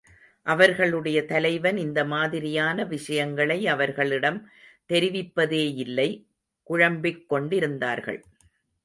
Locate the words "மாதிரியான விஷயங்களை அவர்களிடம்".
2.05-4.39